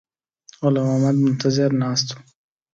غلام 0.61 0.85
محمد 0.87 1.15
منتظر 1.25 1.69
ناست 1.81 2.07
وو. 2.13 2.19